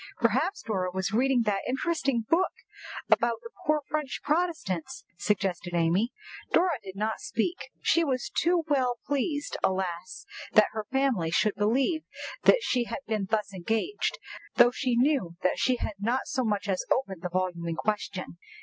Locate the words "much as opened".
16.43-17.21